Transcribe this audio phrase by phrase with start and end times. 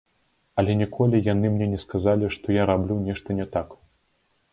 [0.59, 3.77] Але ніколі яны мне не сказалі, што я раблю нешта не так.